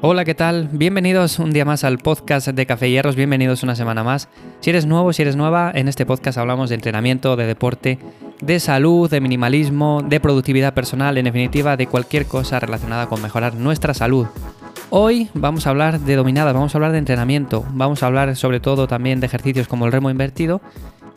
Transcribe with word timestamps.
Hola, 0.00 0.24
¿qué 0.24 0.34
tal? 0.34 0.68
Bienvenidos 0.72 1.38
un 1.38 1.52
día 1.52 1.64
más 1.64 1.82
al 1.84 1.98
podcast 1.98 2.48
de 2.48 2.66
Café 2.66 2.90
Hierros, 2.90 3.16
bienvenidos 3.16 3.62
una 3.62 3.74
semana 3.74 4.04
más. 4.04 4.28
Si 4.60 4.70
eres 4.70 4.86
nuevo, 4.86 5.12
si 5.12 5.22
eres 5.22 5.34
nueva, 5.34 5.72
en 5.74 5.88
este 5.88 6.06
podcast 6.06 6.38
hablamos 6.38 6.68
de 6.68 6.76
entrenamiento, 6.76 7.34
de 7.34 7.46
deporte, 7.46 7.98
de 8.40 8.60
salud, 8.60 9.10
de 9.10 9.20
minimalismo, 9.20 10.02
de 10.02 10.20
productividad 10.20 10.74
personal, 10.74 11.18
en 11.18 11.24
definitiva, 11.24 11.76
de 11.76 11.86
cualquier 11.88 12.26
cosa 12.26 12.60
relacionada 12.60 13.08
con 13.08 13.20
mejorar 13.22 13.54
nuestra 13.54 13.92
salud. 13.92 14.26
Hoy 14.94 15.30
vamos 15.32 15.66
a 15.66 15.70
hablar 15.70 16.00
de 16.00 16.16
dominadas, 16.16 16.52
vamos 16.52 16.74
a 16.74 16.76
hablar 16.76 16.92
de 16.92 16.98
entrenamiento, 16.98 17.64
vamos 17.70 18.02
a 18.02 18.08
hablar 18.08 18.36
sobre 18.36 18.60
todo 18.60 18.86
también 18.86 19.20
de 19.20 19.26
ejercicios 19.26 19.66
como 19.66 19.86
el 19.86 19.92
remo 19.92 20.10
invertido 20.10 20.60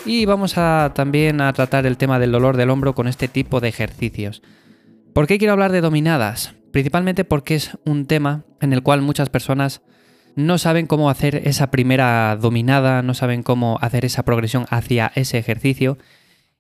y 0.05 0.23
vamos 0.23 0.57
a 0.57 0.93
también 0.95 1.41
a 1.41 1.51
tratar 1.51 1.85
el 1.85 1.97
tema 1.97 2.17
del 2.17 2.31
dolor 2.31 2.55
del 2.55 2.69
hombro 2.69 2.95
con 2.95 3.09
este 3.09 3.27
tipo 3.27 3.59
de 3.59 3.67
ejercicios. 3.67 4.41
¿Por 5.11 5.27
qué 5.27 5.37
quiero 5.37 5.51
hablar 5.51 5.73
de 5.73 5.81
dominadas? 5.81 6.53
Principalmente 6.71 7.25
porque 7.25 7.55
es 7.55 7.77
un 7.85 8.05
tema 8.05 8.45
en 8.61 8.71
el 8.71 8.81
cual 8.81 9.01
muchas 9.01 9.27
personas 9.27 9.81
no 10.37 10.57
saben 10.57 10.87
cómo 10.87 11.09
hacer 11.09 11.45
esa 11.45 11.69
primera 11.69 12.37
dominada, 12.37 13.01
no 13.01 13.13
saben 13.13 13.43
cómo 13.43 13.77
hacer 13.81 14.05
esa 14.05 14.23
progresión 14.23 14.67
hacia 14.69 15.11
ese 15.15 15.37
ejercicio. 15.37 15.97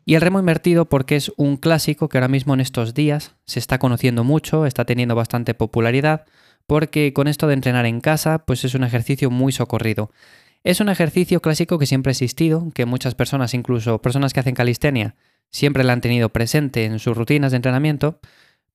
Y 0.03 0.15
el 0.15 0.21
remo 0.21 0.39
invertido 0.39 0.89
porque 0.89 1.15
es 1.15 1.31
un 1.37 1.55
clásico 1.55 2.09
que 2.09 2.17
ahora 2.17 2.27
mismo 2.27 2.53
en 2.53 2.59
estos 2.59 2.93
días 2.93 3.35
se 3.45 3.59
está 3.59 3.79
conociendo 3.79 4.25
mucho, 4.25 4.65
está 4.65 4.83
teniendo 4.83 5.15
bastante 5.15 5.53
popularidad, 5.53 6.25
porque 6.67 7.13
con 7.13 7.27
esto 7.27 7.47
de 7.47 7.53
entrenar 7.53 7.85
en 7.85 8.01
casa, 8.01 8.45
pues 8.45 8.63
es 8.65 8.75
un 8.75 8.83
ejercicio 8.83 9.29
muy 9.29 9.51
socorrido. 9.51 10.11
Es 10.63 10.79
un 10.79 10.89
ejercicio 10.89 11.41
clásico 11.41 11.77
que 11.77 11.85
siempre 11.85 12.09
ha 12.09 12.13
existido, 12.13 12.71
que 12.73 12.85
muchas 12.85 13.13
personas, 13.13 13.53
incluso 13.53 14.01
personas 14.01 14.33
que 14.33 14.39
hacen 14.39 14.55
calistenia, 14.55 15.15
siempre 15.51 15.83
la 15.83 15.93
han 15.93 16.01
tenido 16.01 16.29
presente 16.29 16.85
en 16.85 16.99
sus 16.99 17.15
rutinas 17.15 17.51
de 17.51 17.57
entrenamiento, 17.57 18.19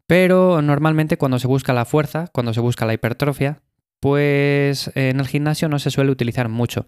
pero 0.06 0.62
normalmente 0.62 1.18
cuando 1.18 1.38
se 1.38 1.46
busca 1.46 1.72
la 1.72 1.84
fuerza, 1.84 2.28
cuando 2.32 2.54
se 2.54 2.60
busca 2.60 2.86
la 2.86 2.94
hipertrofia, 2.94 3.60
pues 3.98 4.90
en 4.94 5.20
el 5.20 5.26
gimnasio 5.26 5.68
no 5.68 5.78
se 5.78 5.90
suele 5.90 6.10
utilizar 6.10 6.48
mucho. 6.48 6.86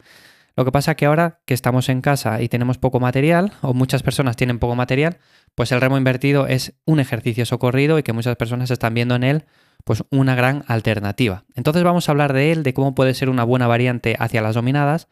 Lo 0.57 0.65
que 0.65 0.73
pasa 0.73 0.95
que 0.95 1.07
ahora 1.07 1.41
que 1.47 1.55
estamos 1.55 1.89
en 1.89 2.01
casa 2.01 2.43
y 2.43 2.49
tenemos 2.49 2.79
poco 2.79 3.01
material, 3.01 3.53
o 3.63 3.75
muchas 3.75 4.03
personas 4.03 4.37
tienen 4.37 4.59
poco 4.59 4.75
material, 4.75 5.19
pues 5.55 5.73
el 5.73 5.81
remo 5.81 5.97
invertido 5.97 6.47
es 6.47 6.75
un 6.85 7.01
ejercicio 7.01 7.47
socorrido 7.47 7.99
y 7.99 8.03
que 8.03 8.13
muchas 8.13 8.37
personas 8.37 8.71
están 8.71 8.95
viendo 8.95 9.15
en 9.15 9.25
él 9.25 9.45
pues 9.85 10.05
una 10.11 10.35
gran 10.35 10.65
alternativa. 10.69 11.45
Entonces 11.55 11.83
vamos 11.83 12.09
a 12.09 12.13
hablar 12.13 12.33
de 12.33 12.53
él, 12.53 12.63
de 12.63 12.75
cómo 12.75 12.95
puede 12.95 13.15
ser 13.15 13.29
una 13.29 13.45
buena 13.45 13.67
variante 13.67 14.17
hacia 14.19 14.43
las 14.43 14.55
dominadas 14.55 15.09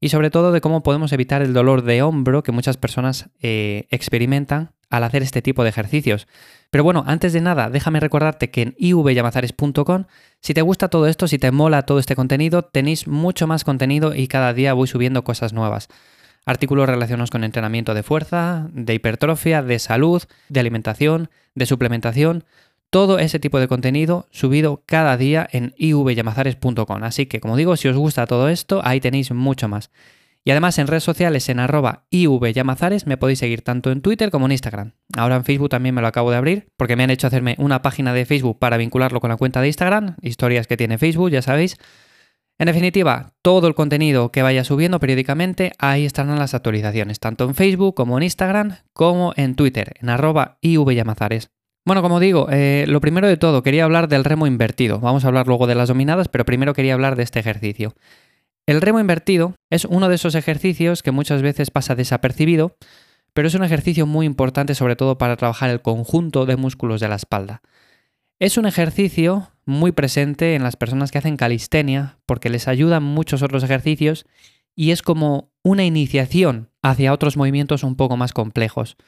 y 0.00 0.10
sobre 0.10 0.30
todo 0.30 0.52
de 0.52 0.60
cómo 0.60 0.82
podemos 0.82 1.12
evitar 1.12 1.42
el 1.42 1.52
dolor 1.52 1.82
de 1.82 2.02
hombro 2.02 2.42
que 2.42 2.52
muchas 2.52 2.76
personas 2.76 3.30
eh, 3.40 3.86
experimentan 3.90 4.70
al 4.90 5.04
hacer 5.04 5.22
este 5.22 5.42
tipo 5.42 5.62
de 5.62 5.70
ejercicios. 5.70 6.26
Pero 6.70 6.84
bueno, 6.84 7.04
antes 7.06 7.32
de 7.32 7.40
nada, 7.40 7.70
déjame 7.70 8.00
recordarte 8.00 8.50
que 8.50 8.62
en 8.62 8.74
ivyamazares.com, 8.78 10.04
si 10.40 10.54
te 10.54 10.62
gusta 10.62 10.88
todo 10.88 11.06
esto, 11.06 11.26
si 11.28 11.38
te 11.38 11.50
mola 11.50 11.82
todo 11.82 11.98
este 11.98 12.16
contenido, 12.16 12.62
tenéis 12.62 13.06
mucho 13.06 13.46
más 13.46 13.64
contenido 13.64 14.14
y 14.14 14.28
cada 14.28 14.52
día 14.52 14.74
voy 14.74 14.86
subiendo 14.86 15.24
cosas 15.24 15.52
nuevas. 15.52 15.88
Artículos 16.44 16.88
relacionados 16.88 17.30
con 17.30 17.44
entrenamiento 17.44 17.92
de 17.92 18.02
fuerza, 18.02 18.68
de 18.72 18.94
hipertrofia, 18.94 19.62
de 19.62 19.78
salud, 19.78 20.22
de 20.48 20.60
alimentación, 20.60 21.30
de 21.54 21.66
suplementación, 21.66 22.44
todo 22.90 23.18
ese 23.18 23.38
tipo 23.38 23.60
de 23.60 23.68
contenido 23.68 24.26
subido 24.30 24.82
cada 24.86 25.16
día 25.16 25.48
en 25.50 25.74
ivyamazares.com. 25.76 27.02
Así 27.02 27.26
que, 27.26 27.40
como 27.40 27.56
digo, 27.56 27.76
si 27.76 27.88
os 27.88 27.96
gusta 27.96 28.26
todo 28.26 28.48
esto, 28.48 28.80
ahí 28.84 29.00
tenéis 29.00 29.30
mucho 29.32 29.68
más. 29.68 29.90
Y 30.44 30.50
además 30.50 30.78
en 30.78 30.86
redes 30.86 31.04
sociales 31.04 31.48
en 31.50 31.60
arroba 31.60 32.06
ivyamazares 32.08 33.06
me 33.06 33.18
podéis 33.18 33.40
seguir 33.40 33.62
tanto 33.62 33.90
en 33.90 34.00
Twitter 34.00 34.30
como 34.30 34.46
en 34.46 34.52
Instagram. 34.52 34.92
Ahora 35.14 35.36
en 35.36 35.44
Facebook 35.44 35.68
también 35.68 35.94
me 35.94 36.00
lo 36.00 36.06
acabo 36.06 36.30
de 36.30 36.38
abrir 36.38 36.68
porque 36.78 36.96
me 36.96 37.04
han 37.04 37.10
hecho 37.10 37.26
hacerme 37.26 37.54
una 37.58 37.82
página 37.82 38.14
de 38.14 38.24
Facebook 38.24 38.58
para 38.58 38.78
vincularlo 38.78 39.20
con 39.20 39.28
la 39.28 39.36
cuenta 39.36 39.60
de 39.60 39.66
Instagram, 39.66 40.16
historias 40.22 40.66
que 40.66 40.78
tiene 40.78 40.96
Facebook, 40.96 41.30
ya 41.30 41.42
sabéis. 41.42 41.76
En 42.58 42.66
definitiva, 42.66 43.34
todo 43.42 43.68
el 43.68 43.74
contenido 43.74 44.32
que 44.32 44.42
vaya 44.42 44.64
subiendo 44.64 44.98
periódicamente, 44.98 45.72
ahí 45.78 46.06
estarán 46.06 46.38
las 46.38 46.54
actualizaciones, 46.54 47.20
tanto 47.20 47.44
en 47.44 47.54
Facebook 47.54 47.94
como 47.94 48.16
en 48.16 48.24
Instagram, 48.24 48.78
como 48.94 49.34
en 49.36 49.54
Twitter, 49.54 49.92
en 50.00 50.08
arroba 50.08 50.56
ivyamazares. 50.62 51.50
Bueno, 51.88 52.02
como 52.02 52.20
digo, 52.20 52.48
eh, 52.50 52.84
lo 52.86 53.00
primero 53.00 53.28
de 53.28 53.38
todo, 53.38 53.62
quería 53.62 53.84
hablar 53.84 54.08
del 54.08 54.22
remo 54.22 54.46
invertido. 54.46 55.00
Vamos 55.00 55.24
a 55.24 55.28
hablar 55.28 55.46
luego 55.46 55.66
de 55.66 55.74
las 55.74 55.88
dominadas, 55.88 56.28
pero 56.28 56.44
primero 56.44 56.74
quería 56.74 56.92
hablar 56.92 57.16
de 57.16 57.22
este 57.22 57.40
ejercicio. 57.40 57.94
El 58.66 58.82
remo 58.82 59.00
invertido 59.00 59.54
es 59.70 59.86
uno 59.86 60.10
de 60.10 60.16
esos 60.16 60.34
ejercicios 60.34 61.02
que 61.02 61.12
muchas 61.12 61.40
veces 61.40 61.70
pasa 61.70 61.94
desapercibido, 61.94 62.76
pero 63.32 63.48
es 63.48 63.54
un 63.54 63.64
ejercicio 63.64 64.04
muy 64.04 64.26
importante 64.26 64.74
sobre 64.74 64.96
todo 64.96 65.16
para 65.16 65.38
trabajar 65.38 65.70
el 65.70 65.80
conjunto 65.80 66.44
de 66.44 66.56
músculos 66.56 67.00
de 67.00 67.08
la 67.08 67.16
espalda. 67.16 67.62
Es 68.38 68.58
un 68.58 68.66
ejercicio 68.66 69.48
muy 69.64 69.92
presente 69.92 70.56
en 70.56 70.64
las 70.64 70.76
personas 70.76 71.10
que 71.10 71.16
hacen 71.16 71.38
calistenia 71.38 72.18
porque 72.26 72.50
les 72.50 72.68
ayudan 72.68 73.02
muchos 73.02 73.42
otros 73.42 73.64
ejercicios 73.64 74.26
y 74.76 74.90
es 74.90 75.00
como 75.00 75.52
una 75.62 75.84
iniciación 75.84 76.68
hacia 76.82 77.14
otros 77.14 77.38
movimientos 77.38 77.82
un 77.82 77.96
poco 77.96 78.18
más 78.18 78.34
complejos. 78.34 78.98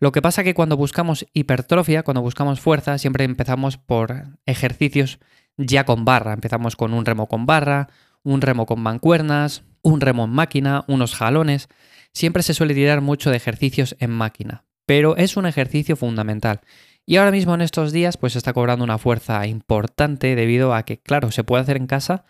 Lo 0.00 0.12
que 0.12 0.22
pasa 0.22 0.44
que 0.44 0.54
cuando 0.54 0.76
buscamos 0.76 1.26
hipertrofia, 1.32 2.04
cuando 2.04 2.22
buscamos 2.22 2.60
fuerza, 2.60 2.98
siempre 2.98 3.24
empezamos 3.24 3.78
por 3.78 4.38
ejercicios 4.46 5.18
ya 5.56 5.84
con 5.84 6.04
barra. 6.04 6.32
Empezamos 6.32 6.76
con 6.76 6.94
un 6.94 7.04
remo 7.04 7.26
con 7.26 7.46
barra, 7.46 7.88
un 8.22 8.40
remo 8.40 8.64
con 8.64 8.80
mancuernas, 8.80 9.64
un 9.82 10.00
remo 10.00 10.24
en 10.24 10.30
máquina, 10.30 10.84
unos 10.86 11.14
jalones. 11.14 11.68
Siempre 12.12 12.42
se 12.42 12.54
suele 12.54 12.74
tirar 12.74 13.00
mucho 13.00 13.30
de 13.30 13.36
ejercicios 13.36 13.96
en 13.98 14.10
máquina, 14.10 14.64
pero 14.86 15.16
es 15.16 15.36
un 15.36 15.46
ejercicio 15.46 15.96
fundamental. 15.96 16.60
Y 17.04 17.16
ahora 17.16 17.32
mismo 17.32 17.54
en 17.54 17.62
estos 17.62 17.90
días 17.90 18.16
pues 18.16 18.36
está 18.36 18.52
cobrando 18.52 18.84
una 18.84 18.98
fuerza 18.98 19.46
importante 19.46 20.36
debido 20.36 20.74
a 20.74 20.84
que, 20.84 21.00
claro, 21.00 21.32
se 21.32 21.42
puede 21.42 21.62
hacer 21.62 21.76
en 21.76 21.86
casa 21.86 22.24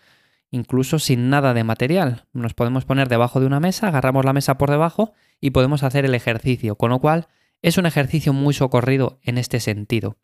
incluso 0.51 0.97
sin 0.97 1.29
nada 1.29 1.53
de 1.53 1.63
material. 1.63 2.25
Nos 2.33 2.55
podemos 2.55 2.85
poner 2.85 3.07
debajo 3.07 3.39
de 3.39 3.45
una 3.45 3.59
mesa, 3.59 3.89
agarramos 3.89 4.25
la 4.25 4.33
mesa 4.33 4.57
por 4.57 4.71
debajo 4.71 5.13
y 5.39 5.51
podemos 5.51 5.83
hacer 5.83 6.05
el 6.05 6.15
ejercicio, 6.15 6.75
con 6.75 6.89
lo 6.89 6.99
cual 6.99 7.27
es 7.61 7.77
un 7.77 7.85
ejercicio 7.85 8.33
muy 8.33 8.53
socorrido 8.53 9.19
en 9.23 9.37
este 9.37 9.59
sentido. 9.59 10.17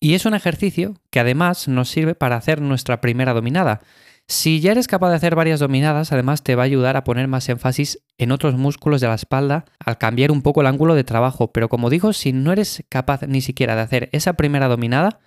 Y 0.00 0.14
es 0.14 0.24
un 0.24 0.34
ejercicio 0.34 0.94
que 1.10 1.20
además 1.20 1.68
nos 1.68 1.90
sirve 1.90 2.14
para 2.14 2.36
hacer 2.36 2.62
nuestra 2.62 3.00
primera 3.00 3.34
dominada. 3.34 3.80
Si 4.26 4.60
ya 4.60 4.70
eres 4.72 4.86
capaz 4.86 5.10
de 5.10 5.16
hacer 5.16 5.34
varias 5.34 5.60
dominadas, 5.60 6.12
además 6.12 6.42
te 6.42 6.54
va 6.54 6.62
a 6.62 6.66
ayudar 6.66 6.96
a 6.96 7.04
poner 7.04 7.26
más 7.26 7.48
énfasis 7.48 7.98
en 8.16 8.32
otros 8.32 8.54
músculos 8.54 9.00
de 9.00 9.08
la 9.08 9.14
espalda 9.14 9.64
al 9.78 9.98
cambiar 9.98 10.30
un 10.30 10.42
poco 10.42 10.60
el 10.60 10.68
ángulo 10.68 10.94
de 10.94 11.04
trabajo. 11.04 11.52
Pero 11.52 11.68
como 11.68 11.90
digo, 11.90 12.12
si 12.12 12.32
no 12.32 12.52
eres 12.52 12.84
capaz 12.88 13.22
ni 13.26 13.40
siquiera 13.40 13.74
de 13.74 13.82
hacer 13.82 14.08
esa 14.12 14.34
primera 14.34 14.68
dominada, 14.68 15.18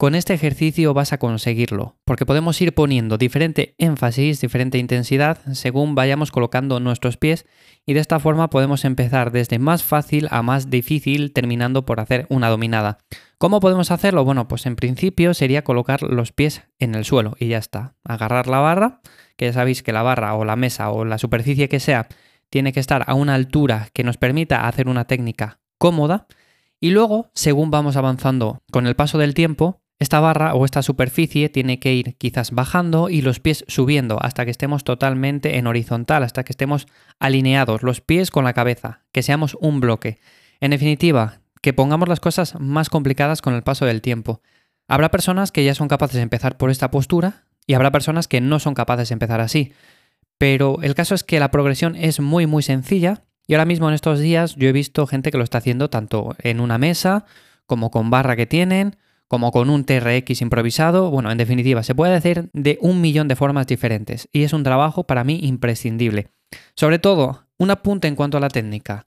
con 0.00 0.14
este 0.14 0.32
ejercicio 0.32 0.94
vas 0.94 1.12
a 1.12 1.18
conseguirlo, 1.18 1.98
porque 2.06 2.24
podemos 2.24 2.58
ir 2.62 2.74
poniendo 2.74 3.18
diferente 3.18 3.74
énfasis, 3.76 4.40
diferente 4.40 4.78
intensidad 4.78 5.36
según 5.52 5.94
vayamos 5.94 6.32
colocando 6.32 6.80
nuestros 6.80 7.18
pies 7.18 7.44
y 7.84 7.92
de 7.92 8.00
esta 8.00 8.18
forma 8.18 8.48
podemos 8.48 8.86
empezar 8.86 9.30
desde 9.30 9.58
más 9.58 9.84
fácil 9.84 10.28
a 10.30 10.40
más 10.40 10.70
difícil 10.70 11.34
terminando 11.34 11.84
por 11.84 12.00
hacer 12.00 12.24
una 12.30 12.48
dominada. 12.48 12.96
¿Cómo 13.36 13.60
podemos 13.60 13.90
hacerlo? 13.90 14.24
Bueno, 14.24 14.48
pues 14.48 14.64
en 14.64 14.74
principio 14.74 15.34
sería 15.34 15.64
colocar 15.64 16.02
los 16.02 16.32
pies 16.32 16.62
en 16.78 16.94
el 16.94 17.04
suelo 17.04 17.36
y 17.38 17.48
ya 17.48 17.58
está. 17.58 17.94
Agarrar 18.02 18.46
la 18.46 18.60
barra, 18.60 19.02
que 19.36 19.44
ya 19.44 19.52
sabéis 19.52 19.82
que 19.82 19.92
la 19.92 20.00
barra 20.00 20.34
o 20.34 20.46
la 20.46 20.56
mesa 20.56 20.88
o 20.92 21.04
la 21.04 21.18
superficie 21.18 21.68
que 21.68 21.78
sea 21.78 22.08
tiene 22.48 22.72
que 22.72 22.80
estar 22.80 23.04
a 23.06 23.12
una 23.12 23.34
altura 23.34 23.90
que 23.92 24.02
nos 24.02 24.16
permita 24.16 24.66
hacer 24.66 24.88
una 24.88 25.04
técnica 25.04 25.60
cómoda 25.76 26.26
y 26.80 26.88
luego, 26.88 27.30
según 27.34 27.70
vamos 27.70 27.96
avanzando 27.96 28.62
con 28.72 28.86
el 28.86 28.96
paso 28.96 29.18
del 29.18 29.34
tiempo, 29.34 29.82
esta 30.00 30.18
barra 30.18 30.54
o 30.54 30.64
esta 30.64 30.82
superficie 30.82 31.50
tiene 31.50 31.78
que 31.78 31.94
ir 31.94 32.16
quizás 32.16 32.52
bajando 32.52 33.10
y 33.10 33.20
los 33.20 33.38
pies 33.38 33.64
subiendo 33.68 34.18
hasta 34.20 34.46
que 34.46 34.50
estemos 34.50 34.82
totalmente 34.82 35.58
en 35.58 35.66
horizontal, 35.66 36.24
hasta 36.24 36.42
que 36.42 36.54
estemos 36.54 36.86
alineados, 37.18 37.82
los 37.82 38.00
pies 38.00 38.30
con 38.30 38.44
la 38.44 38.54
cabeza, 38.54 39.02
que 39.12 39.22
seamos 39.22 39.58
un 39.60 39.80
bloque. 39.80 40.18
En 40.58 40.70
definitiva, 40.70 41.42
que 41.60 41.74
pongamos 41.74 42.08
las 42.08 42.18
cosas 42.18 42.58
más 42.58 42.88
complicadas 42.88 43.42
con 43.42 43.54
el 43.54 43.62
paso 43.62 43.84
del 43.84 44.00
tiempo. 44.00 44.40
Habrá 44.88 45.10
personas 45.10 45.52
que 45.52 45.64
ya 45.64 45.74
son 45.74 45.88
capaces 45.88 46.16
de 46.16 46.22
empezar 46.22 46.56
por 46.56 46.70
esta 46.70 46.90
postura 46.90 47.44
y 47.66 47.74
habrá 47.74 47.92
personas 47.92 48.26
que 48.26 48.40
no 48.40 48.58
son 48.58 48.72
capaces 48.72 49.10
de 49.10 49.12
empezar 49.12 49.42
así. 49.42 49.74
Pero 50.38 50.78
el 50.80 50.94
caso 50.94 51.14
es 51.14 51.24
que 51.24 51.40
la 51.40 51.50
progresión 51.50 51.94
es 51.94 52.20
muy 52.20 52.46
muy 52.46 52.62
sencilla 52.62 53.24
y 53.46 53.52
ahora 53.52 53.66
mismo 53.66 53.88
en 53.88 53.94
estos 53.94 54.18
días 54.18 54.56
yo 54.56 54.66
he 54.66 54.72
visto 54.72 55.06
gente 55.06 55.30
que 55.30 55.36
lo 55.36 55.44
está 55.44 55.58
haciendo 55.58 55.90
tanto 55.90 56.34
en 56.38 56.58
una 56.58 56.78
mesa 56.78 57.26
como 57.66 57.90
con 57.90 58.08
barra 58.08 58.34
que 58.34 58.46
tienen 58.46 58.96
como 59.30 59.52
con 59.52 59.70
un 59.70 59.84
TRX 59.84 60.42
improvisado. 60.42 61.08
Bueno, 61.08 61.30
en 61.30 61.38
definitiva, 61.38 61.84
se 61.84 61.94
puede 61.94 62.16
hacer 62.16 62.50
de 62.52 62.78
un 62.80 63.00
millón 63.00 63.28
de 63.28 63.36
formas 63.36 63.68
diferentes 63.68 64.28
y 64.32 64.42
es 64.42 64.52
un 64.52 64.64
trabajo 64.64 65.04
para 65.04 65.22
mí 65.22 65.38
imprescindible. 65.44 66.32
Sobre 66.74 66.98
todo, 66.98 67.46
un 67.56 67.70
apunte 67.70 68.08
en 68.08 68.16
cuanto 68.16 68.38
a 68.38 68.40
la 68.40 68.48
técnica. 68.48 69.06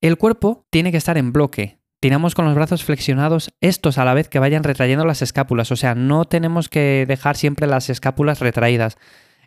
El 0.00 0.16
cuerpo 0.16 0.64
tiene 0.70 0.90
que 0.90 0.96
estar 0.96 1.18
en 1.18 1.34
bloque. 1.34 1.80
Tiramos 2.00 2.34
con 2.34 2.46
los 2.46 2.54
brazos 2.54 2.82
flexionados, 2.82 3.52
estos 3.60 3.98
a 3.98 4.06
la 4.06 4.14
vez 4.14 4.30
que 4.30 4.38
vayan 4.38 4.64
retrayendo 4.64 5.04
las 5.04 5.20
escápulas, 5.20 5.70
o 5.70 5.76
sea, 5.76 5.94
no 5.94 6.24
tenemos 6.24 6.70
que 6.70 7.04
dejar 7.06 7.36
siempre 7.36 7.66
las 7.66 7.90
escápulas 7.90 8.40
retraídas. 8.40 8.96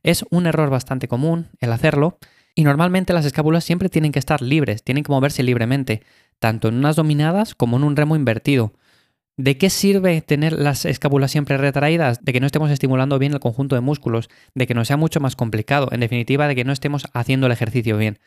Es 0.03 0.23
un 0.29 0.45
error 0.45 0.69
bastante 0.69 1.07
común 1.07 1.49
el 1.59 1.71
hacerlo 1.71 2.19
y 2.53 2.63
normalmente 2.63 3.13
las 3.13 3.25
escápulas 3.25 3.63
siempre 3.63 3.89
tienen 3.89 4.11
que 4.11 4.19
estar 4.19 4.43
libres, 4.43 4.83
tienen 4.83 5.03
que 5.03 5.11
moverse 5.11 5.41
libremente, 5.41 6.03
tanto 6.37 6.67
en 6.67 6.75
unas 6.75 6.95
dominadas 6.95 7.55
como 7.55 7.77
en 7.77 7.83
un 7.83 7.95
remo 7.95 8.15
invertido. 8.15 8.73
¿De 9.37 9.57
qué 9.57 9.69
sirve 9.69 10.21
tener 10.21 10.53
las 10.53 10.85
escápulas 10.85 11.31
siempre 11.31 11.57
retraídas? 11.57 12.23
De 12.23 12.33
que 12.33 12.39
no 12.39 12.45
estemos 12.45 12.69
estimulando 12.69 13.17
bien 13.17 13.33
el 13.33 13.39
conjunto 13.39 13.75
de 13.75 13.81
músculos, 13.81 14.29
de 14.55 14.67
que 14.67 14.73
nos 14.73 14.87
sea 14.87 14.97
mucho 14.97 15.19
más 15.19 15.35
complicado, 15.35 15.87
en 15.91 16.01
definitiva 16.01 16.47
de 16.47 16.55
que 16.55 16.65
no 16.65 16.73
estemos 16.73 17.07
haciendo 17.13 17.47
el 17.47 17.53
ejercicio 17.53 17.97
bien. 17.97 18.19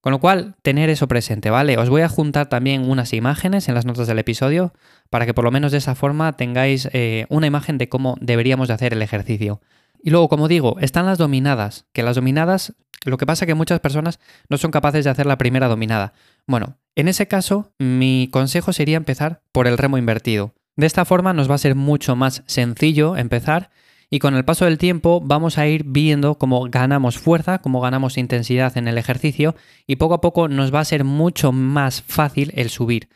Con 0.00 0.10
lo 0.12 0.18
cual, 0.18 0.56
tener 0.62 0.90
eso 0.90 1.06
presente, 1.06 1.50
¿vale? 1.50 1.78
Os 1.78 1.88
voy 1.88 2.02
a 2.02 2.08
juntar 2.08 2.48
también 2.48 2.90
unas 2.90 3.12
imágenes 3.12 3.68
en 3.68 3.74
las 3.74 3.86
notas 3.86 4.08
del 4.08 4.18
episodio 4.18 4.72
para 5.10 5.26
que 5.26 5.34
por 5.34 5.44
lo 5.44 5.52
menos 5.52 5.70
de 5.70 5.78
esa 5.78 5.94
forma 5.94 6.32
tengáis 6.36 6.88
eh, 6.92 7.26
una 7.28 7.46
imagen 7.46 7.78
de 7.78 7.88
cómo 7.88 8.16
deberíamos 8.20 8.66
de 8.66 8.74
hacer 8.74 8.92
el 8.94 9.02
ejercicio. 9.02 9.60
Y 10.02 10.10
luego, 10.10 10.28
como 10.28 10.48
digo, 10.48 10.76
están 10.80 11.06
las 11.06 11.18
dominadas, 11.18 11.86
que 11.92 12.02
las 12.02 12.16
dominadas, 12.16 12.74
lo 13.04 13.18
que 13.18 13.26
pasa 13.26 13.44
es 13.44 13.46
que 13.46 13.54
muchas 13.54 13.80
personas 13.80 14.18
no 14.48 14.58
son 14.58 14.70
capaces 14.70 15.04
de 15.04 15.10
hacer 15.10 15.26
la 15.26 15.38
primera 15.38 15.68
dominada. 15.68 16.12
Bueno, 16.46 16.76
en 16.96 17.08
ese 17.08 17.28
caso, 17.28 17.72
mi 17.78 18.28
consejo 18.32 18.72
sería 18.72 18.96
empezar 18.96 19.42
por 19.52 19.66
el 19.66 19.78
remo 19.78 19.98
invertido. 19.98 20.54
De 20.76 20.86
esta 20.86 21.04
forma 21.04 21.32
nos 21.32 21.50
va 21.50 21.54
a 21.54 21.58
ser 21.58 21.74
mucho 21.74 22.16
más 22.16 22.42
sencillo 22.46 23.16
empezar 23.16 23.70
y 24.10 24.18
con 24.18 24.34
el 24.34 24.44
paso 24.44 24.64
del 24.64 24.76
tiempo 24.76 25.22
vamos 25.24 25.56
a 25.56 25.66
ir 25.66 25.84
viendo 25.84 26.36
cómo 26.36 26.68
ganamos 26.68 27.18
fuerza, 27.18 27.58
cómo 27.58 27.80
ganamos 27.80 28.18
intensidad 28.18 28.76
en 28.76 28.88
el 28.88 28.98
ejercicio 28.98 29.54
y 29.86 29.96
poco 29.96 30.14
a 30.14 30.20
poco 30.20 30.48
nos 30.48 30.74
va 30.74 30.80
a 30.80 30.84
ser 30.84 31.04
mucho 31.04 31.52
más 31.52 32.02
fácil 32.02 32.52
el 32.54 32.68
subir. 32.68 33.08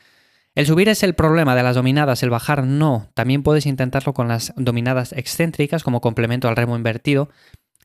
El 0.56 0.64
subir 0.64 0.88
es 0.88 1.02
el 1.02 1.14
problema 1.14 1.54
de 1.54 1.62
las 1.62 1.74
dominadas, 1.76 2.22
el 2.22 2.30
bajar 2.30 2.64
no. 2.64 3.10
También 3.12 3.42
puedes 3.42 3.66
intentarlo 3.66 4.14
con 4.14 4.26
las 4.26 4.54
dominadas 4.56 5.12
excéntricas 5.12 5.84
como 5.84 6.00
complemento 6.00 6.48
al 6.48 6.56
remo 6.56 6.76
invertido, 6.76 7.28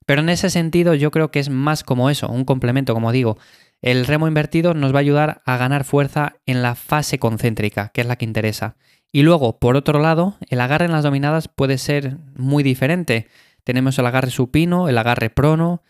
pero 0.05 0.21
en 0.21 0.29
ese 0.29 0.49
sentido 0.49 0.95
yo 0.95 1.11
creo 1.11 1.31
que 1.31 1.39
es 1.39 1.49
más 1.49 1.83
como 1.83 2.09
eso, 2.09 2.29
un 2.29 2.45
complemento, 2.45 2.93
como 2.93 3.11
digo. 3.11 3.37
El 3.81 4.05
remo 4.05 4.25
invertido 4.25 4.73
nos 4.73 4.93
va 4.93 4.99
a 4.99 5.01
ayudar 5.01 5.41
a 5.45 5.57
ganar 5.57 5.83
fuerza 5.83 6.37
en 6.45 6.61
la 6.61 6.75
fase 6.75 7.19
concéntrica, 7.19 7.89
que 7.89 7.99
es 7.99 8.07
la 8.07 8.15
que 8.15 8.23
interesa. 8.23 8.77
Y 9.11 9.23
luego, 9.23 9.59
por 9.59 9.75
otro 9.75 9.99
lado, 9.99 10.37
el 10.49 10.61
agarre 10.61 10.85
en 10.85 10.93
las 10.93 11.03
dominadas 11.03 11.49
puede 11.49 11.77
ser 11.77 12.19
muy 12.37 12.63
diferente. 12.63 13.27
Tenemos 13.65 13.99
el 13.99 14.05
agarre 14.05 14.31
supino, 14.31 14.87
el 14.87 14.97
agarre 14.97 15.29
prono, 15.29 15.83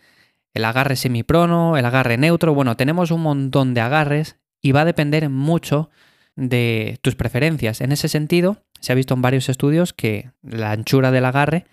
el 0.52 0.64
agarre 0.64 0.96
semiprono, 0.96 1.76
el 1.76 1.84
agarre 1.84 2.18
neutro. 2.18 2.54
Bueno, 2.54 2.76
tenemos 2.76 3.12
un 3.12 3.22
montón 3.22 3.72
de 3.72 3.82
agarres 3.82 4.40
y 4.60 4.72
va 4.72 4.80
a 4.80 4.84
depender 4.84 5.30
mucho 5.30 5.88
de 6.36 6.98
tus 7.02 7.14
preferencias. 7.14 7.80
En 7.80 7.92
ese 7.92 8.08
sentido, 8.08 8.62
se 8.80 8.92
ha 8.92 8.96
visto 8.96 9.14
en 9.14 9.22
varios 9.22 9.48
estudios 9.48 9.92
que 9.92 10.30
la 10.42 10.72
anchura 10.72 11.10
del 11.10 11.24
agarre 11.24 11.66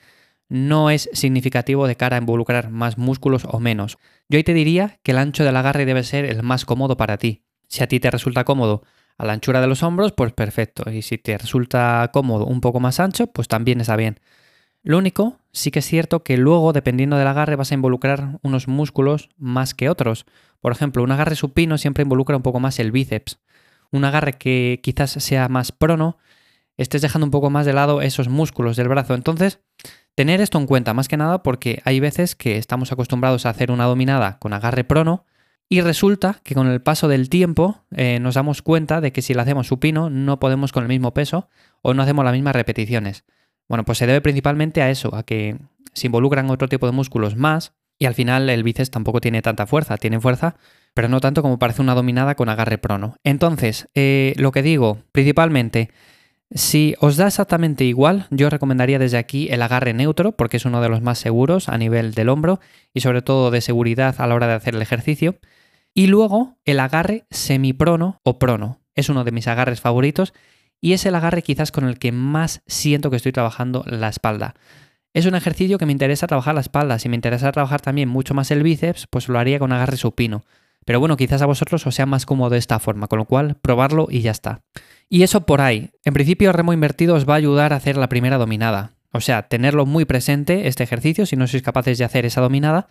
no 0.47 0.89
es 0.89 1.09
significativo 1.13 1.87
de 1.87 1.95
cara 1.95 2.17
a 2.17 2.19
involucrar 2.19 2.69
más 2.69 2.97
músculos 2.97 3.45
o 3.45 3.59
menos. 3.59 3.97
Yo 4.29 4.37
ahí 4.37 4.43
te 4.43 4.53
diría 4.53 4.99
que 5.03 5.11
el 5.11 5.19
ancho 5.19 5.43
del 5.43 5.55
agarre 5.55 5.85
debe 5.85 6.03
ser 6.03 6.25
el 6.25 6.43
más 6.43 6.65
cómodo 6.65 6.97
para 6.97 7.17
ti. 7.17 7.43
Si 7.67 7.83
a 7.83 7.87
ti 7.87 7.99
te 7.99 8.09
resulta 8.09 8.43
cómodo 8.43 8.83
a 9.17 9.25
la 9.25 9.33
anchura 9.33 9.61
de 9.61 9.67
los 9.67 9.83
hombros, 9.83 10.11
pues 10.11 10.33
perfecto. 10.33 10.89
Y 10.91 11.03
si 11.03 11.17
te 11.17 11.37
resulta 11.37 12.09
cómodo 12.11 12.45
un 12.45 12.61
poco 12.61 12.79
más 12.79 12.99
ancho, 12.99 13.27
pues 13.27 13.47
también 13.47 13.79
está 13.79 13.95
bien. 13.95 14.19
Lo 14.81 14.97
único, 14.97 15.39
sí 15.51 15.71
que 15.71 15.79
es 15.79 15.85
cierto 15.85 16.23
que 16.23 16.37
luego, 16.37 16.73
dependiendo 16.73 17.17
del 17.17 17.27
agarre, 17.27 17.55
vas 17.55 17.71
a 17.71 17.75
involucrar 17.75 18.39
unos 18.41 18.67
músculos 18.67 19.29
más 19.37 19.73
que 19.73 19.89
otros. 19.89 20.25
Por 20.61 20.71
ejemplo, 20.71 21.03
un 21.03 21.11
agarre 21.11 21.35
supino 21.35 21.77
siempre 21.77 22.03
involucra 22.03 22.37
un 22.37 22.43
poco 22.43 22.59
más 22.59 22.79
el 22.79 22.91
bíceps 22.91 23.39
un 23.91 24.05
agarre 24.05 24.33
que 24.33 24.79
quizás 24.83 25.11
sea 25.11 25.49
más 25.49 25.71
prono, 25.71 26.17
estés 26.77 27.01
dejando 27.01 27.25
un 27.25 27.31
poco 27.31 27.49
más 27.49 27.65
de 27.65 27.73
lado 27.73 28.01
esos 28.01 28.29
músculos 28.29 28.77
del 28.77 28.87
brazo. 28.87 29.13
Entonces, 29.13 29.59
tener 30.15 30.41
esto 30.41 30.57
en 30.57 30.65
cuenta 30.65 30.93
más 30.93 31.07
que 31.07 31.17
nada 31.17 31.43
porque 31.43 31.81
hay 31.85 31.99
veces 31.99 32.35
que 32.35 32.57
estamos 32.57 32.91
acostumbrados 32.91 33.45
a 33.45 33.49
hacer 33.49 33.71
una 33.71 33.85
dominada 33.85 34.37
con 34.39 34.53
agarre 34.53 34.83
prono 34.83 35.25
y 35.69 35.81
resulta 35.81 36.41
que 36.43 36.55
con 36.55 36.67
el 36.67 36.81
paso 36.81 37.07
del 37.07 37.29
tiempo 37.29 37.83
eh, 37.95 38.19
nos 38.19 38.35
damos 38.35 38.61
cuenta 38.61 39.01
de 39.01 39.11
que 39.11 39.21
si 39.21 39.33
la 39.33 39.43
hacemos 39.43 39.67
supino 39.67 40.09
no 40.09 40.39
podemos 40.39 40.71
con 40.71 40.83
el 40.83 40.89
mismo 40.89 41.13
peso 41.13 41.47
o 41.81 41.93
no 41.93 42.01
hacemos 42.01 42.25
las 42.25 42.33
mismas 42.33 42.55
repeticiones. 42.55 43.23
Bueno, 43.67 43.85
pues 43.85 43.99
se 43.99 44.07
debe 44.07 44.19
principalmente 44.21 44.81
a 44.81 44.89
eso, 44.89 45.13
a 45.13 45.23
que 45.23 45.57
se 45.93 46.07
involucran 46.07 46.49
otro 46.49 46.67
tipo 46.67 46.87
de 46.87 46.91
músculos 46.91 47.35
más 47.35 47.73
y 47.99 48.05
al 48.05 48.15
final 48.15 48.49
el 48.49 48.63
bíceps 48.63 48.89
tampoco 48.89 49.21
tiene 49.21 49.41
tanta 49.41 49.67
fuerza, 49.67 49.97
tiene 49.97 50.19
fuerza, 50.19 50.55
pero 50.93 51.07
no 51.07 51.19
tanto 51.19 51.41
como 51.41 51.59
parece 51.59 51.81
una 51.81 51.95
dominada 51.95 52.35
con 52.35 52.49
agarre 52.49 52.77
prono. 52.77 53.15
Entonces, 53.23 53.87
eh, 53.95 54.33
lo 54.37 54.51
que 54.51 54.61
digo, 54.61 54.99
principalmente, 55.11 55.89
si 56.51 56.95
os 56.99 57.15
da 57.15 57.27
exactamente 57.27 57.83
igual, 57.83 58.25
yo 58.31 58.49
recomendaría 58.49 58.97
desde 58.97 59.17
aquí 59.17 59.47
el 59.51 59.61
agarre 59.61 59.93
neutro, 59.93 60.31
porque 60.31 60.57
es 60.57 60.65
uno 60.65 60.81
de 60.81 60.89
los 60.89 61.01
más 61.01 61.19
seguros 61.19 61.69
a 61.69 61.77
nivel 61.77 62.13
del 62.13 62.29
hombro 62.29 62.59
y 62.93 63.01
sobre 63.01 63.21
todo 63.21 63.51
de 63.51 63.61
seguridad 63.61 64.15
a 64.17 64.25
la 64.25 64.33
hora 64.33 64.47
de 64.47 64.53
hacer 64.53 64.75
el 64.75 64.81
ejercicio. 64.81 65.37
Y 65.93 66.07
luego 66.07 66.57
el 66.65 66.79
agarre 66.79 67.25
semiprono 67.29 68.19
o 68.23 68.39
prono. 68.39 68.79
Es 68.95 69.09
uno 69.09 69.23
de 69.23 69.31
mis 69.31 69.47
agarres 69.47 69.79
favoritos 69.79 70.33
y 70.81 70.93
es 70.93 71.05
el 71.05 71.15
agarre 71.15 71.43
quizás 71.43 71.71
con 71.71 71.85
el 71.85 71.99
que 71.99 72.11
más 72.11 72.61
siento 72.65 73.09
que 73.09 73.17
estoy 73.17 73.31
trabajando 73.31 73.83
la 73.85 74.09
espalda. 74.09 74.55
Es 75.13 75.25
un 75.25 75.35
ejercicio 75.35 75.77
que 75.77 75.85
me 75.85 75.91
interesa 75.91 76.27
trabajar 76.27 76.55
la 76.55 76.61
espalda. 76.61 76.99
Si 76.99 77.09
me 77.09 77.15
interesa 77.15 77.51
trabajar 77.51 77.81
también 77.81 78.09
mucho 78.09 78.33
más 78.33 78.49
el 78.51 78.63
bíceps, 78.63 79.07
pues 79.07 79.27
lo 79.27 79.39
haría 79.39 79.59
con 79.59 79.71
agarre 79.71 79.97
supino. 79.97 80.45
Pero 80.89 80.99
bueno, 80.99 81.17
quizás 81.17 81.43
a 81.43 81.45
vosotros 81.45 81.85
os 81.85 81.93
sea 81.93 82.07
más 82.07 82.25
cómodo 82.25 82.49
de 82.49 82.57
esta 82.57 82.79
forma, 82.79 83.07
con 83.07 83.19
lo 83.19 83.25
cual 83.25 83.57
probarlo 83.61 84.07
y 84.09 84.21
ya 84.21 84.31
está. 84.31 84.63
Y 85.07 85.21
eso 85.21 85.45
por 85.45 85.61
ahí. 85.61 85.91
En 86.03 86.15
principio, 86.15 86.51
remo 86.51 86.73
invertido 86.73 87.13
os 87.13 87.29
va 87.29 87.35
a 87.35 87.37
ayudar 87.37 87.73
a 87.73 87.75
hacer 87.75 87.95
la 87.95 88.09
primera 88.09 88.39
dominada. 88.39 88.93
O 89.11 89.21
sea, 89.21 89.43
tenerlo 89.43 89.85
muy 89.85 90.05
presente 90.05 90.67
este 90.67 90.83
ejercicio 90.83 91.27
si 91.27 91.35
no 91.35 91.45
sois 91.45 91.61
capaces 91.61 91.99
de 91.99 92.05
hacer 92.05 92.25
esa 92.25 92.41
dominada. 92.41 92.87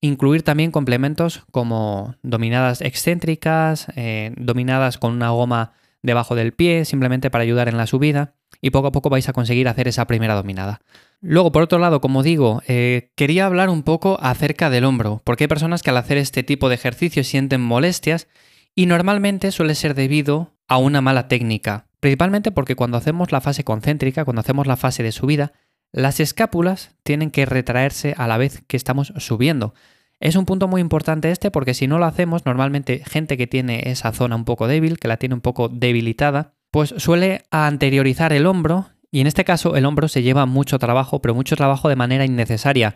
Incluir 0.00 0.42
también 0.42 0.72
complementos 0.72 1.44
como 1.52 2.16
dominadas 2.24 2.80
excéntricas, 2.80 3.86
eh, 3.94 4.32
dominadas 4.36 4.98
con 4.98 5.12
una 5.12 5.30
goma 5.30 5.74
debajo 6.02 6.34
del 6.34 6.52
pie, 6.52 6.84
simplemente 6.84 7.30
para 7.30 7.42
ayudar 7.42 7.68
en 7.68 7.76
la 7.76 7.86
subida. 7.86 8.34
Y 8.60 8.70
poco 8.70 8.88
a 8.88 8.92
poco 8.92 9.08
vais 9.08 9.28
a 9.28 9.32
conseguir 9.32 9.68
hacer 9.68 9.86
esa 9.86 10.08
primera 10.08 10.34
dominada. 10.34 10.80
Luego, 11.20 11.50
por 11.50 11.62
otro 11.62 11.78
lado, 11.78 12.00
como 12.00 12.22
digo, 12.22 12.62
eh, 12.68 13.10
quería 13.16 13.46
hablar 13.46 13.68
un 13.70 13.82
poco 13.82 14.18
acerca 14.20 14.70
del 14.70 14.84
hombro, 14.84 15.22
porque 15.24 15.44
hay 15.44 15.48
personas 15.48 15.82
que 15.82 15.90
al 15.90 15.96
hacer 15.96 16.18
este 16.18 16.42
tipo 16.42 16.68
de 16.68 16.74
ejercicio 16.74 17.24
sienten 17.24 17.60
molestias 17.60 18.28
y 18.74 18.86
normalmente 18.86 19.50
suele 19.50 19.74
ser 19.74 19.94
debido 19.94 20.54
a 20.68 20.78
una 20.78 21.00
mala 21.00 21.28
técnica, 21.28 21.88
principalmente 22.00 22.52
porque 22.52 22.76
cuando 22.76 22.98
hacemos 22.98 23.32
la 23.32 23.40
fase 23.40 23.64
concéntrica, 23.64 24.24
cuando 24.24 24.40
hacemos 24.40 24.66
la 24.66 24.76
fase 24.76 25.02
de 25.02 25.12
subida, 25.12 25.52
las 25.92 26.20
escápulas 26.20 26.94
tienen 27.02 27.30
que 27.30 27.46
retraerse 27.46 28.14
a 28.18 28.26
la 28.26 28.36
vez 28.36 28.62
que 28.66 28.76
estamos 28.76 29.14
subiendo. 29.16 29.74
Es 30.20 30.36
un 30.36 30.44
punto 30.44 30.68
muy 30.68 30.80
importante 30.80 31.30
este 31.30 31.50
porque 31.50 31.74
si 31.74 31.86
no 31.86 31.98
lo 31.98 32.06
hacemos, 32.06 32.44
normalmente 32.44 33.02
gente 33.06 33.36
que 33.36 33.46
tiene 33.46 33.82
esa 33.86 34.12
zona 34.12 34.36
un 34.36 34.44
poco 34.44 34.66
débil, 34.66 34.98
que 34.98 35.08
la 35.08 35.16
tiene 35.16 35.34
un 35.34 35.40
poco 35.40 35.68
debilitada, 35.68 36.54
pues 36.70 36.94
suele 36.98 37.42
anteriorizar 37.50 38.32
el 38.32 38.46
hombro 38.46 38.90
y 39.10 39.20
en 39.20 39.26
este 39.26 39.44
caso 39.44 39.76
el 39.76 39.86
hombro 39.86 40.08
se 40.08 40.22
lleva 40.22 40.46
mucho 40.46 40.78
trabajo, 40.78 41.20
pero 41.20 41.34
mucho 41.34 41.56
trabajo 41.56 41.88
de 41.88 41.96
manera 41.96 42.24
innecesaria. 42.24 42.94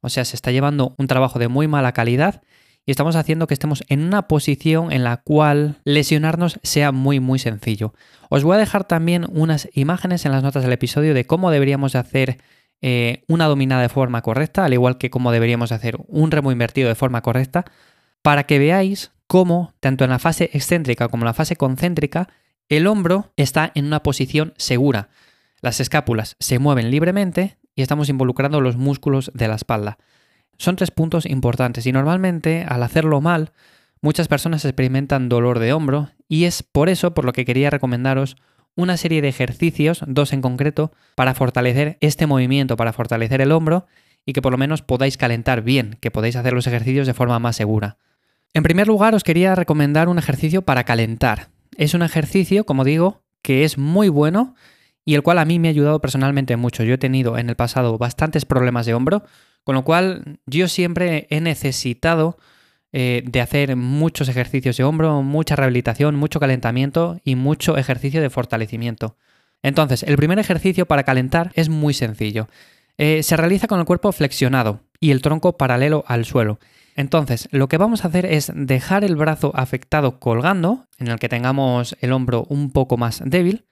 O 0.00 0.08
sea, 0.08 0.24
se 0.24 0.36
está 0.36 0.50
llevando 0.52 0.94
un 0.98 1.06
trabajo 1.06 1.38
de 1.38 1.48
muy 1.48 1.68
mala 1.68 1.92
calidad 1.92 2.42
y 2.86 2.90
estamos 2.90 3.16
haciendo 3.16 3.46
que 3.46 3.54
estemos 3.54 3.84
en 3.88 4.02
una 4.02 4.28
posición 4.28 4.92
en 4.92 5.04
la 5.04 5.18
cual 5.18 5.80
lesionarnos 5.84 6.58
sea 6.62 6.92
muy 6.92 7.20
muy 7.20 7.38
sencillo. 7.38 7.92
Os 8.30 8.44
voy 8.44 8.56
a 8.56 8.60
dejar 8.60 8.84
también 8.84 9.26
unas 9.30 9.68
imágenes 9.74 10.24
en 10.24 10.32
las 10.32 10.42
notas 10.42 10.62
del 10.62 10.72
episodio 10.72 11.12
de 11.12 11.26
cómo 11.26 11.50
deberíamos 11.50 11.94
hacer 11.94 12.38
eh, 12.80 13.24
una 13.26 13.46
dominada 13.46 13.82
de 13.82 13.88
forma 13.88 14.22
correcta, 14.22 14.64
al 14.64 14.72
igual 14.72 14.98
que 14.98 15.10
cómo 15.10 15.32
deberíamos 15.32 15.72
hacer 15.72 15.98
un 16.06 16.30
remo 16.30 16.52
invertido 16.52 16.88
de 16.88 16.94
forma 16.94 17.22
correcta, 17.22 17.64
para 18.22 18.44
que 18.44 18.58
veáis 18.58 19.10
cómo, 19.26 19.74
tanto 19.80 20.04
en 20.04 20.10
la 20.10 20.18
fase 20.18 20.50
excéntrica 20.52 21.08
como 21.08 21.24
en 21.24 21.26
la 21.26 21.34
fase 21.34 21.56
concéntrica, 21.56 22.28
el 22.68 22.86
hombro 22.86 23.32
está 23.36 23.72
en 23.74 23.86
una 23.86 24.02
posición 24.02 24.54
segura. 24.56 25.08
Las 25.60 25.80
escápulas 25.80 26.36
se 26.38 26.58
mueven 26.58 26.90
libremente 26.90 27.58
y 27.74 27.82
estamos 27.82 28.08
involucrando 28.08 28.60
los 28.60 28.76
músculos 28.76 29.30
de 29.34 29.48
la 29.48 29.56
espalda. 29.56 29.98
Son 30.56 30.76
tres 30.76 30.90
puntos 30.90 31.26
importantes 31.26 31.86
y 31.86 31.92
normalmente 31.92 32.64
al 32.68 32.82
hacerlo 32.82 33.20
mal 33.20 33.52
muchas 34.00 34.28
personas 34.28 34.64
experimentan 34.64 35.28
dolor 35.28 35.58
de 35.58 35.72
hombro 35.72 36.10
y 36.28 36.44
es 36.44 36.62
por 36.62 36.88
eso 36.88 37.14
por 37.14 37.24
lo 37.24 37.32
que 37.32 37.44
quería 37.44 37.70
recomendaros 37.70 38.36
una 38.74 38.96
serie 38.96 39.22
de 39.22 39.28
ejercicios, 39.28 40.04
dos 40.06 40.32
en 40.32 40.40
concreto, 40.40 40.92
para 41.16 41.34
fortalecer 41.34 41.98
este 42.00 42.26
movimiento, 42.26 42.76
para 42.76 42.92
fortalecer 42.92 43.40
el 43.40 43.50
hombro 43.50 43.86
y 44.24 44.32
que 44.32 44.42
por 44.42 44.52
lo 44.52 44.58
menos 44.58 44.82
podáis 44.82 45.16
calentar 45.16 45.62
bien, 45.62 45.96
que 46.00 46.12
podáis 46.12 46.36
hacer 46.36 46.52
los 46.52 46.68
ejercicios 46.68 47.06
de 47.06 47.14
forma 47.14 47.40
más 47.40 47.56
segura. 47.56 47.96
En 48.54 48.62
primer 48.62 48.86
lugar 48.86 49.14
os 49.14 49.24
quería 49.24 49.56
recomendar 49.56 50.08
un 50.08 50.18
ejercicio 50.18 50.62
para 50.62 50.84
calentar. 50.84 51.48
Es 51.76 51.94
un 51.94 52.02
ejercicio, 52.02 52.64
como 52.64 52.84
digo, 52.84 53.22
que 53.42 53.64
es 53.64 53.78
muy 53.78 54.08
bueno 54.08 54.54
y 55.08 55.14
el 55.14 55.22
cual 55.22 55.38
a 55.38 55.46
mí 55.46 55.58
me 55.58 55.68
ha 55.68 55.70
ayudado 55.70 56.02
personalmente 56.02 56.58
mucho. 56.58 56.84
Yo 56.84 56.92
he 56.92 56.98
tenido 56.98 57.38
en 57.38 57.48
el 57.48 57.56
pasado 57.56 57.96
bastantes 57.96 58.44
problemas 58.44 58.84
de 58.84 58.92
hombro, 58.92 59.22
con 59.64 59.74
lo 59.74 59.82
cual 59.82 60.38
yo 60.44 60.68
siempre 60.68 61.26
he 61.30 61.40
necesitado 61.40 62.36
eh, 62.92 63.22
de 63.24 63.40
hacer 63.40 63.74
muchos 63.74 64.28
ejercicios 64.28 64.76
de 64.76 64.84
hombro, 64.84 65.22
mucha 65.22 65.56
rehabilitación, 65.56 66.14
mucho 66.14 66.40
calentamiento 66.40 67.18
y 67.24 67.36
mucho 67.36 67.78
ejercicio 67.78 68.20
de 68.20 68.28
fortalecimiento. 68.28 69.16
Entonces, 69.62 70.02
el 70.02 70.18
primer 70.18 70.38
ejercicio 70.40 70.84
para 70.84 71.04
calentar 71.04 71.52
es 71.54 71.70
muy 71.70 71.94
sencillo. 71.94 72.46
Eh, 72.98 73.22
se 73.22 73.38
realiza 73.38 73.66
con 73.66 73.80
el 73.80 73.86
cuerpo 73.86 74.12
flexionado 74.12 74.80
y 75.00 75.12
el 75.12 75.22
tronco 75.22 75.56
paralelo 75.56 76.04
al 76.06 76.26
suelo. 76.26 76.58
Entonces, 76.96 77.48
lo 77.50 77.68
que 77.68 77.78
vamos 77.78 78.04
a 78.04 78.08
hacer 78.08 78.26
es 78.26 78.52
dejar 78.54 79.04
el 79.04 79.16
brazo 79.16 79.52
afectado 79.54 80.20
colgando, 80.20 80.86
en 80.98 81.08
el 81.08 81.18
que 81.18 81.30
tengamos 81.30 81.96
el 82.02 82.12
hombro 82.12 82.44
un 82.50 82.72
poco 82.72 82.98
más 82.98 83.22
débil, 83.24 83.64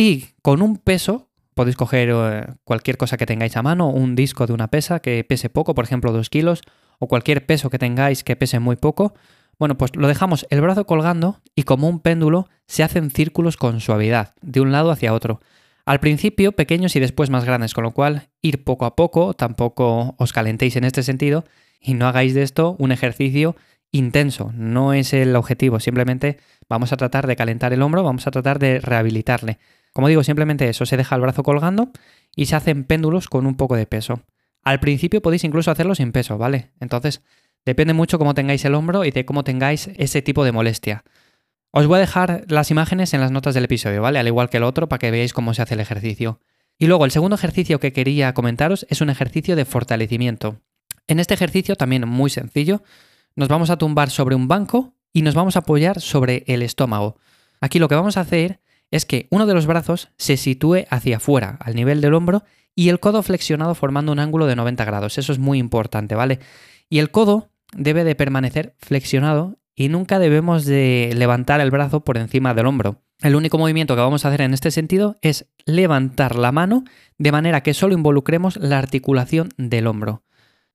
y 0.00 0.28
con 0.40 0.62
un 0.62 0.78
peso, 0.78 1.28
podéis 1.52 1.76
coger 1.76 2.08
eh, 2.10 2.46
cualquier 2.64 2.96
cosa 2.96 3.18
que 3.18 3.26
tengáis 3.26 3.58
a 3.58 3.62
mano, 3.62 3.90
un 3.90 4.16
disco 4.16 4.46
de 4.46 4.54
una 4.54 4.68
pesa 4.68 5.00
que 5.00 5.22
pese 5.24 5.50
poco, 5.50 5.74
por 5.74 5.84
ejemplo 5.84 6.10
2 6.10 6.30
kilos, 6.30 6.62
o 6.98 7.06
cualquier 7.06 7.44
peso 7.44 7.68
que 7.68 7.78
tengáis 7.78 8.24
que 8.24 8.34
pese 8.34 8.60
muy 8.60 8.76
poco, 8.76 9.12
bueno, 9.58 9.76
pues 9.76 9.94
lo 9.94 10.08
dejamos 10.08 10.46
el 10.48 10.62
brazo 10.62 10.86
colgando 10.86 11.42
y 11.54 11.64
como 11.64 11.86
un 11.86 12.00
péndulo 12.00 12.48
se 12.66 12.82
hacen 12.82 13.10
círculos 13.10 13.58
con 13.58 13.80
suavidad, 13.80 14.32
de 14.40 14.62
un 14.62 14.72
lado 14.72 14.90
hacia 14.90 15.12
otro. 15.12 15.42
Al 15.84 16.00
principio 16.00 16.52
pequeños 16.52 16.96
y 16.96 17.00
después 17.00 17.28
más 17.28 17.44
grandes, 17.44 17.74
con 17.74 17.84
lo 17.84 17.90
cual 17.90 18.30
ir 18.40 18.64
poco 18.64 18.86
a 18.86 18.96
poco, 18.96 19.34
tampoco 19.34 20.14
os 20.16 20.32
calentéis 20.32 20.76
en 20.76 20.84
este 20.84 21.02
sentido 21.02 21.44
y 21.78 21.92
no 21.92 22.08
hagáis 22.08 22.32
de 22.32 22.42
esto 22.42 22.74
un 22.78 22.90
ejercicio 22.90 23.54
intenso, 23.92 24.50
no 24.54 24.94
es 24.94 25.12
el 25.12 25.36
objetivo, 25.36 25.78
simplemente 25.78 26.38
vamos 26.70 26.92
a 26.94 26.96
tratar 26.96 27.26
de 27.26 27.36
calentar 27.36 27.74
el 27.74 27.82
hombro, 27.82 28.02
vamos 28.02 28.26
a 28.26 28.30
tratar 28.30 28.58
de 28.58 28.80
rehabilitarle. 28.80 29.58
Como 29.92 30.08
digo, 30.08 30.22
simplemente 30.22 30.68
eso, 30.68 30.86
se 30.86 30.96
deja 30.96 31.14
el 31.16 31.20
brazo 31.20 31.42
colgando 31.42 31.90
y 32.36 32.46
se 32.46 32.56
hacen 32.56 32.84
péndulos 32.84 33.28
con 33.28 33.46
un 33.46 33.56
poco 33.56 33.76
de 33.76 33.86
peso. 33.86 34.22
Al 34.62 34.80
principio 34.80 35.22
podéis 35.22 35.44
incluso 35.44 35.70
hacerlo 35.70 35.94
sin 35.94 36.12
peso, 36.12 36.38
¿vale? 36.38 36.72
Entonces, 36.80 37.22
Depende 37.64 37.92
mucho 37.92 38.18
cómo 38.18 38.34
tengáis 38.34 38.64
el 38.64 38.74
hombro 38.74 39.04
y 39.04 39.10
de 39.10 39.24
cómo 39.24 39.44
tengáis 39.44 39.90
ese 39.96 40.22
tipo 40.22 40.44
de 40.44 40.52
molestia. 40.52 41.04
Os 41.72 41.86
voy 41.86 41.98
a 41.98 42.00
dejar 42.00 42.44
las 42.48 42.70
imágenes 42.70 43.14
en 43.14 43.20
las 43.20 43.30
notas 43.30 43.54
del 43.54 43.64
episodio, 43.64 44.02
¿vale? 44.02 44.18
Al 44.18 44.26
igual 44.26 44.48
que 44.48 44.56
el 44.56 44.64
otro, 44.64 44.88
para 44.88 44.98
que 44.98 45.10
veáis 45.10 45.32
cómo 45.32 45.54
se 45.54 45.62
hace 45.62 45.74
el 45.74 45.80
ejercicio. 45.80 46.40
Y 46.78 46.86
luego, 46.86 47.04
el 47.04 47.10
segundo 47.10 47.36
ejercicio 47.36 47.78
que 47.78 47.92
quería 47.92 48.32
comentaros 48.32 48.86
es 48.88 49.00
un 49.02 49.10
ejercicio 49.10 49.56
de 49.56 49.66
fortalecimiento. 49.66 50.60
En 51.06 51.20
este 51.20 51.34
ejercicio, 51.34 51.76
también 51.76 52.08
muy 52.08 52.30
sencillo, 52.30 52.82
nos 53.36 53.48
vamos 53.48 53.70
a 53.70 53.76
tumbar 53.76 54.10
sobre 54.10 54.34
un 54.34 54.48
banco 54.48 54.94
y 55.12 55.22
nos 55.22 55.34
vamos 55.34 55.56
a 55.56 55.60
apoyar 55.60 56.00
sobre 56.00 56.44
el 56.46 56.62
estómago. 56.62 57.18
Aquí 57.60 57.78
lo 57.78 57.88
que 57.88 57.94
vamos 57.94 58.16
a 58.16 58.22
hacer 58.22 58.60
es 58.90 59.04
que 59.04 59.26
uno 59.30 59.46
de 59.46 59.54
los 59.54 59.66
brazos 59.66 60.10
se 60.16 60.36
sitúe 60.36 60.84
hacia 60.90 61.18
afuera, 61.18 61.58
al 61.60 61.74
nivel 61.74 62.00
del 62.00 62.14
hombro, 62.14 62.44
y 62.74 62.88
el 62.88 63.00
codo 63.00 63.22
flexionado 63.22 63.74
formando 63.74 64.12
un 64.12 64.18
ángulo 64.18 64.46
de 64.46 64.56
90 64.56 64.84
grados. 64.84 65.18
Eso 65.18 65.32
es 65.32 65.38
muy 65.38 65.58
importante, 65.58 66.14
¿vale? 66.14 66.38
Y 66.88 66.98
el 66.98 67.10
codo 67.10 67.50
debe 67.76 68.04
de 68.04 68.14
permanecer 68.14 68.74
flexionado 68.78 69.58
y 69.74 69.88
nunca 69.88 70.18
debemos 70.18 70.64
de 70.64 71.12
levantar 71.14 71.60
el 71.60 71.70
brazo 71.70 72.00
por 72.00 72.18
encima 72.18 72.54
del 72.54 72.66
hombro. 72.66 73.02
El 73.22 73.36
único 73.36 73.58
movimiento 73.58 73.94
que 73.94 74.00
vamos 74.00 74.24
a 74.24 74.28
hacer 74.28 74.40
en 74.40 74.54
este 74.54 74.70
sentido 74.70 75.18
es 75.20 75.46
levantar 75.66 76.36
la 76.36 76.52
mano 76.52 76.84
de 77.18 77.32
manera 77.32 77.62
que 77.62 77.74
solo 77.74 77.94
involucremos 77.94 78.56
la 78.56 78.78
articulación 78.78 79.50
del 79.58 79.86
hombro. 79.86 80.22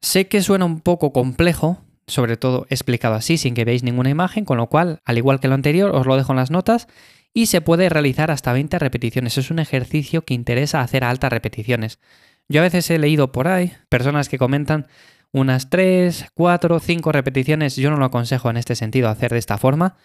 Sé 0.02 0.28
que 0.28 0.42
suena 0.42 0.66
un 0.66 0.82
poco 0.82 1.12
complejo, 1.12 1.82
sobre 2.08 2.38
todo 2.38 2.68
explicado 2.70 3.16
así 3.16 3.38
sin 3.38 3.56
que 3.56 3.66
veáis 3.66 3.84
ninguna 3.84 4.12
imagen, 4.12 4.46
con 4.46 4.58
lo 4.58 4.68
cual, 4.68 5.02
al 5.06 5.18
igual 5.18 5.40
que 5.40 5.48
lo 5.48 5.56
anterior, 5.56 5.96
os 5.96 6.06
lo 6.06 6.16
dejo 6.18 6.34
en 6.34 6.38
las 6.38 6.52
notas 6.52 6.88
y 7.38 7.48
se 7.48 7.60
puede 7.60 7.90
realizar 7.90 8.32
hasta 8.32 8.54
20 8.54 8.80
repeticiones. 8.80 9.38
Es 9.38 9.52
un 9.52 9.60
ejercicio 9.60 10.24
que 10.24 10.34
interesa 10.34 10.80
hacer 10.80 11.04
a 11.04 11.10
altas 11.10 11.32
repeticiones. 11.32 12.00
Yo 12.48 12.62
a 12.62 12.64
veces 12.64 12.90
he 12.90 12.98
leído 12.98 13.34
por 13.34 13.50
ahí 13.50 13.74
personas 13.90 14.30
que 14.30 14.38
comentan 14.38 14.88
unas 15.34 15.70
3, 15.70 16.28
4, 16.34 16.80
5 16.80 17.12
repeticiones 17.12 17.76
yo 17.76 17.92
no 17.92 17.98
lo 17.98 18.06
aconsejo 18.06 18.50
en 18.50 18.56
este 18.56 18.76
sentido 18.76 19.10
hacer 19.10 19.32
de 19.32 19.40
esta 19.40 19.58
forma, 19.58 19.98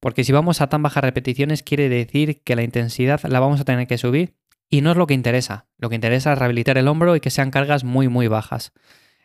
porque 0.00 0.24
si 0.24 0.32
vamos 0.32 0.62
a 0.62 0.70
tan 0.70 0.82
bajas 0.82 1.04
repeticiones 1.04 1.62
quiere 1.62 1.90
decir 1.90 2.42
que 2.42 2.56
la 2.56 2.62
intensidad 2.62 3.20
la 3.24 3.38
vamos 3.38 3.60
a 3.60 3.64
tener 3.64 3.86
que 3.86 3.98
subir 3.98 4.36
y 4.70 4.80
no 4.80 4.92
es 4.92 4.96
lo 4.96 5.06
que 5.06 5.14
interesa. 5.14 5.66
Lo 5.76 5.90
que 5.90 5.94
interesa 5.94 6.32
es 6.32 6.38
rehabilitar 6.38 6.78
el 6.78 6.88
hombro 6.88 7.16
y 7.16 7.20
que 7.20 7.30
sean 7.30 7.50
cargas 7.50 7.84
muy 7.84 8.08
muy 8.08 8.28
bajas. 8.28 8.72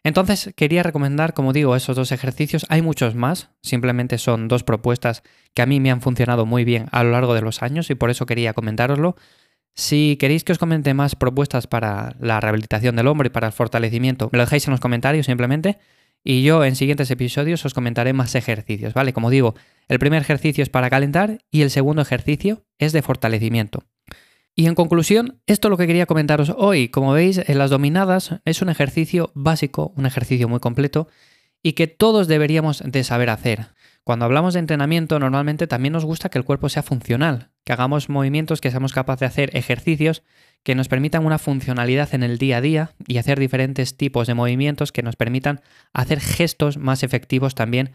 Entonces 0.04 0.52
quería 0.56 0.84
recomendar, 0.84 1.34
como 1.34 1.54
digo, 1.54 1.76
esos 1.76 1.96
dos 1.96 2.12
ejercicios. 2.12 2.66
Hay 2.70 2.82
muchos 2.82 3.16
más, 3.16 3.50
simplemente 3.62 4.18
son 4.18 4.50
dos 4.50 4.64
propuestas 4.64 5.24
que 5.54 5.62
a 5.62 5.66
mí 5.66 5.80
me 5.80 5.92
han 5.92 6.02
funcionado 6.02 6.46
muy 6.46 6.66
bien 6.66 6.88
a 6.92 7.04
lo 7.04 7.12
largo 7.12 7.34
de 7.34 7.42
los 7.42 7.64
años 7.64 7.90
y 7.90 7.96
por 7.96 8.10
eso 8.10 8.26
quería 8.26 8.54
comentároslo. 8.54 9.16
Si 9.76 10.18
queréis 10.20 10.44
que 10.44 10.52
os 10.52 10.60
comente 10.60 10.94
más 10.94 11.16
propuestas 11.16 11.68
para 11.68 12.16
la 12.20 12.40
rehabilitación 12.40 12.96
del 12.96 13.08
hombro 13.08 13.28
y 13.28 13.32
para 13.32 13.48
el 13.48 13.54
fortalecimiento, 13.54 14.30
me 14.32 14.38
lo 14.38 14.44
dejáis 14.44 14.68
en 14.68 14.72
los 14.72 14.82
comentarios 14.82 15.26
simplemente. 15.26 15.80
Y 16.24 16.44
yo 16.44 16.64
en 16.64 16.76
siguientes 16.76 17.10
episodios 17.10 17.66
os 17.66 17.74
comentaré 17.74 18.14
más 18.14 18.36
ejercicios, 18.36 18.94
¿vale? 18.94 19.14
Como 19.14 19.30
digo, 19.30 19.56
el 19.88 20.00
primer 20.00 20.22
ejercicio 20.22 20.62
es 20.64 20.70
para 20.70 20.90
calentar 20.90 21.40
y 21.50 21.64
el 21.64 21.70
segundo 21.70 22.02
ejercicio 22.02 22.66
es 22.78 22.94
de 22.94 23.02
fortalecimiento. 23.02 23.84
Y 24.56 24.68
en 24.68 24.76
conclusión, 24.76 25.42
esto 25.48 25.68
es 25.68 25.70
lo 25.72 25.78
que 25.78 25.88
quería 25.88 26.06
comentaros 26.06 26.54
hoy. 26.56 26.90
Como 26.90 27.14
veis, 27.14 27.42
en 27.48 27.58
las 27.58 27.72
dominadas 27.72 28.36
es 28.46 28.62
un 28.62 28.70
ejercicio 28.70 29.32
básico, 29.34 29.94
un 29.96 30.06
ejercicio 30.06 30.48
muy 30.48 30.60
completo 30.60 31.08
y 31.64 31.74
que 31.74 31.88
todos 31.88 32.28
deberíamos 32.28 32.84
de 32.86 33.04
saber 33.04 33.30
hacer. 33.30 33.68
Cuando 34.04 34.26
hablamos 34.26 34.54
de 34.54 34.60
entrenamiento, 34.60 35.18
normalmente 35.18 35.66
también 35.66 35.94
nos 35.94 36.04
gusta 36.04 36.30
que 36.30 36.38
el 36.38 36.44
cuerpo 36.44 36.68
sea 36.68 36.84
funcional, 36.84 37.52
que 37.64 37.72
hagamos 37.72 38.10
movimientos, 38.10 38.60
que 38.60 38.70
seamos 38.70 38.92
capaces 38.92 39.22
de 39.22 39.26
hacer 39.28 39.58
ejercicios 39.58 40.24
que 40.64 40.76
nos 40.76 40.88
permitan 40.88 41.26
una 41.26 41.40
funcionalidad 41.40 42.14
en 42.14 42.24
el 42.24 42.38
día 42.38 42.58
a 42.58 42.62
día 42.62 42.92
y 43.08 43.18
hacer 43.18 43.40
diferentes 43.40 43.98
tipos 43.98 44.28
de 44.28 44.34
movimientos 44.34 44.92
que 44.92 45.04
nos 45.04 45.16
permitan 45.16 45.62
hacer 45.94 46.20
gestos 46.20 46.78
más 46.78 47.04
efectivos 47.04 47.56
también, 47.56 47.92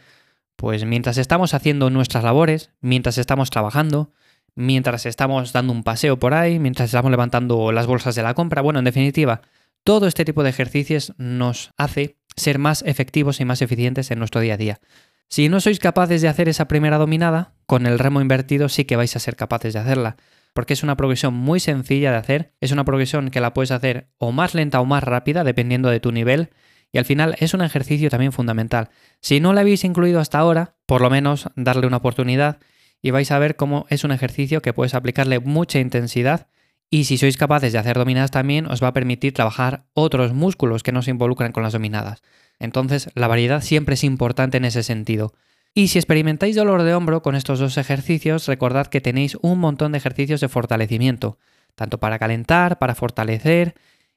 pues 0.57 0.85
mientras 0.85 1.19
estamos 1.19 1.55
haciendo 1.55 1.89
nuestras 1.91 2.25
labores, 2.25 2.71
mientras 2.81 3.17
estamos 3.17 3.51
trabajando, 3.51 4.13
mientras 4.59 5.07
estamos 5.07 5.53
dando 5.53 5.73
un 5.73 5.85
paseo 5.85 6.19
por 6.19 6.35
ahí, 6.35 6.59
mientras 6.59 6.89
estamos 6.89 7.13
levantando 7.13 7.71
las 7.71 7.87
bolsas 7.87 8.17
de 8.17 8.25
la 8.25 8.35
compra, 8.35 8.61
bueno, 8.61 8.81
en 8.81 8.85
definitiva, 8.85 9.41
todo 9.85 10.09
este 10.09 10.25
tipo 10.25 10.43
de 10.43 10.51
ejercicios 10.51 11.15
nos 11.17 11.71
hace 11.77 12.19
ser 12.35 12.59
más 12.59 12.83
efectivos 12.83 13.41
y 13.41 13.45
más 13.45 13.63
eficientes 13.63 14.11
en 14.11 14.19
nuestro 14.19 14.41
día 14.41 14.55
a 14.55 14.57
día. 14.57 14.81
Si 15.29 15.49
no 15.49 15.61
sois 15.61 15.79
capaces 15.79 16.23
de 16.23 16.29
hacer 16.29 16.49
esa 16.49 16.67
primera 16.67 16.99
dominada, 16.99 17.55
con 17.67 17.87
el 17.87 18.01
remo 18.01 18.21
invertido 18.21 18.69
sí 18.69 18.85
que 18.85 18.97
vais 18.97 19.15
a 19.15 19.21
ser 19.21 19.37
capaces 19.37 19.75
de 19.75 19.79
hacerla, 19.79 20.17
porque 20.55 20.73
es 20.73 20.83
una 20.83 20.97
progresión 20.97 21.35
muy 21.35 21.61
sencilla 21.61 22.11
de 22.11 22.17
hacer, 22.17 22.55
es 22.61 22.73
una 22.73 22.85
progresión 22.85 23.31
que 23.31 23.41
la 23.41 23.55
puedes 23.55 23.71
hacer 23.71 24.09
o 24.19 24.33
más 24.33 24.55
lenta 24.55 24.81
o 24.81 24.85
más 24.85 25.05
rápida, 25.05 25.45
dependiendo 25.45 25.89
de 25.89 26.01
tu 26.01 26.11
nivel, 26.11 26.51
y 26.91 26.99
al 26.99 27.05
final 27.05 27.37
es 27.39 27.55
un 27.55 27.63
ejercicio 27.63 28.11
también 28.11 28.33
fundamental. 28.33 28.89
Si 29.21 29.39
no 29.39 29.53
lo 29.53 29.61
habéis 29.61 29.85
incluido 29.85 30.19
hasta 30.19 30.41
ahora, 30.41 30.75
por 30.85 31.01
lo 31.01 31.11
menos 31.11 31.49
darle 31.55 31.87
una 31.87 31.99
oportunidad 31.99 32.59
y 33.03 33.11
vais 33.11 33.31
a 33.31 33.39
ver 33.39 33.57
cómo 33.57 33.87
es 33.89 34.05
un 34.05 34.13
ejercicio 34.13 34.63
que 34.63 34.73
puedes 34.73 34.95
aplicarle 34.95 35.41
mucha 35.41 35.79
intensidad 35.79 36.49
y 36.91 37.05
si 37.05 37.19
sois 37.19 37.37
capaces 37.37 37.73
de 37.73 37.79
hacer 37.79 37.99
dominadas 37.99 38.31
también 38.31 38.67
os 38.67 38.83
va 38.83 38.89
a 38.89 38.93
permitir 38.93 39.35
trabajar 39.35 39.85
otros 39.93 40.33
músculos 40.33 40.83
que 40.83 40.93
no 40.93 41.03
se 41.03 41.11
involucran 41.11 41.53
con 41.53 41.63
las 41.63 41.75
dominadas. 41.75 42.23
Entonces, 42.59 43.11
la 43.15 43.29
variedad 43.29 43.61
siempre 43.61 43.95
es 43.95 44.05
importante 44.05 44.57
en 44.57 44.65
ese 44.65 44.83
sentido. 44.83 45.35
Y 45.75 45.89
si 45.89 45.99
experimentáis 45.99 46.57
dolor 46.57 46.83
de 46.83 46.95
hombro 46.95 47.23
con 47.23 47.35
estos 47.35 47.59
dos 47.59 47.77
ejercicios, 47.77 48.47
recordad 48.47 48.87
que 48.87 49.01
tenéis 49.01 49.37
un 49.43 49.59
montón 49.59 49.93
de 49.93 49.99
ejercicios 49.99 50.41
de 50.41 50.49
fortalecimiento, 50.49 51.39
tanto 51.75 51.99
para 51.99 52.19
calentar, 52.19 52.79
para 52.79 52.95
fortalecer, 52.95 53.75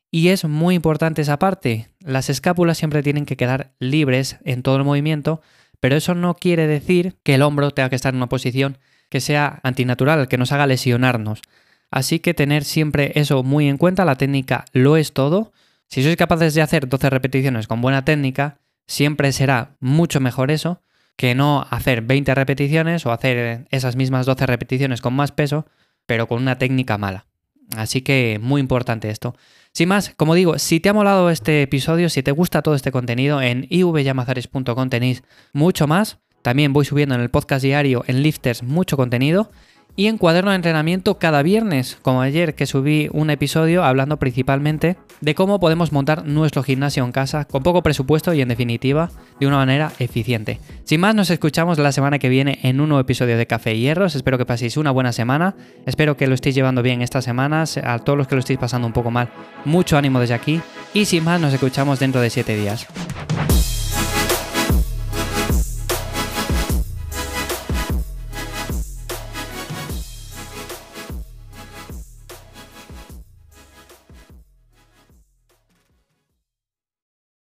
y 0.09 0.29
es 0.29 0.45
muy 0.45 0.75
importante 0.75 1.21
esa 1.21 1.39
parte. 1.39 1.89
Las 1.99 2.29
escápulas 2.29 2.77
siempre 2.77 3.03
tienen 3.03 3.25
que 3.25 3.37
quedar 3.37 3.73
libres 3.79 4.37
en 4.43 4.63
todo 4.63 4.77
el 4.77 4.83
movimiento, 4.83 5.41
pero 5.81 5.97
eso 5.97 6.15
no 6.15 6.35
quiere 6.35 6.67
decir 6.67 7.17
que 7.23 7.35
el 7.35 7.41
hombro 7.41 7.71
tenga 7.71 7.89
que 7.89 7.97
estar 7.97 8.13
en 8.13 8.17
una 8.17 8.29
posición 8.29 8.77
que 9.09 9.19
sea 9.19 9.59
antinatural, 9.63 10.29
que 10.29 10.37
nos 10.37 10.53
haga 10.53 10.67
lesionarnos. 10.67 11.41
Así 11.89 12.19
que 12.19 12.33
tener 12.33 12.63
siempre 12.63 13.11
eso 13.15 13.43
muy 13.43 13.67
en 13.67 13.77
cuenta, 13.77 14.05
la 14.05 14.15
técnica 14.15 14.63
lo 14.71 14.95
es 14.95 15.11
todo, 15.11 15.51
si 15.87 16.03
sois 16.03 16.15
capaces 16.15 16.53
de 16.53 16.61
hacer 16.61 16.87
12 16.87 17.09
repeticiones 17.09 17.67
con 17.67 17.81
buena 17.81 18.05
técnica, 18.05 18.59
siempre 18.87 19.33
será 19.33 19.75
mucho 19.81 20.21
mejor 20.21 20.49
eso 20.49 20.81
que 21.17 21.35
no 21.35 21.67
hacer 21.69 22.01
20 22.01 22.33
repeticiones 22.33 23.05
o 23.05 23.11
hacer 23.11 23.67
esas 23.71 23.97
mismas 23.97 24.25
12 24.25 24.45
repeticiones 24.45 25.01
con 25.01 25.13
más 25.13 25.33
peso, 25.33 25.65
pero 26.05 26.27
con 26.29 26.41
una 26.41 26.57
técnica 26.57 26.97
mala. 26.97 27.25
Así 27.75 28.01
que 28.01 28.39
muy 28.41 28.61
importante 28.61 29.09
esto. 29.09 29.35
Sin 29.73 29.87
más, 29.87 30.13
como 30.17 30.35
digo, 30.35 30.59
si 30.59 30.81
te 30.81 30.89
ha 30.89 30.93
molado 30.93 31.29
este 31.29 31.61
episodio, 31.61 32.09
si 32.09 32.23
te 32.23 32.31
gusta 32.31 32.61
todo 32.61 32.75
este 32.75 32.91
contenido, 32.91 33.41
en 33.41 33.67
ivyamazares.com 33.69 34.89
tenéis 34.89 35.23
mucho 35.53 35.87
más. 35.87 36.17
También 36.41 36.73
voy 36.73 36.85
subiendo 36.85 37.15
en 37.15 37.21
el 37.21 37.29
podcast 37.29 37.63
diario 37.63 38.03
en 38.07 38.21
Lifters 38.21 38.63
mucho 38.63 38.97
contenido 38.97 39.51
y 39.95 40.07
en 40.07 40.17
cuaderno 40.17 40.51
de 40.51 40.55
entrenamiento 40.55 41.17
cada 41.19 41.43
viernes, 41.43 41.97
como 42.01 42.21
ayer 42.21 42.55
que 42.55 42.65
subí 42.65 43.09
un 43.11 43.29
episodio 43.29 43.83
hablando 43.83 44.17
principalmente 44.17 44.97
de 45.21 45.35
cómo 45.35 45.59
podemos 45.59 45.91
montar 45.91 46.25
nuestro 46.25 46.63
gimnasio 46.63 47.03
en 47.03 47.11
casa 47.11 47.45
con 47.45 47.63
poco 47.63 47.83
presupuesto 47.83 48.33
y 48.33 48.41
en 48.41 48.47
definitiva 48.47 49.11
de 49.39 49.47
una 49.47 49.57
manera 49.57 49.91
eficiente. 49.99 50.59
Sin 50.83 51.01
más, 51.01 51.15
nos 51.15 51.29
escuchamos 51.29 51.77
la 51.77 51.91
semana 51.91 52.19
que 52.19 52.29
viene 52.29 52.59
en 52.63 52.81
un 52.81 52.89
nuevo 52.89 53.01
episodio 53.01 53.37
de 53.37 53.47
Café 53.47 53.75
y 53.75 53.81
Hierros. 53.81 54.15
Espero 54.15 54.37
que 54.37 54.45
paséis 54.45 54.77
una 54.77 54.91
buena 54.91 55.11
semana. 55.11 55.55
Espero 55.85 56.17
que 56.17 56.27
lo 56.27 56.35
estéis 56.35 56.55
llevando 56.55 56.81
bien 56.81 57.01
estas 57.01 57.25
semanas. 57.25 57.77
A 57.77 57.99
todos 57.99 58.17
los 58.17 58.27
que 58.27 58.35
lo 58.35 58.39
estéis 58.39 58.59
pasando 58.59 58.87
un 58.87 58.93
poco 58.93 59.11
mal, 59.11 59.29
mucho 59.65 59.97
ánimo 59.97 60.19
desde 60.19 60.33
aquí. 60.33 60.61
Y 60.93 61.05
sin 61.05 61.23
más, 61.23 61.39
nos 61.39 61.53
escuchamos 61.53 61.99
dentro 61.99 62.21
de 62.21 62.29
7 62.29 62.55
días. 62.55 62.87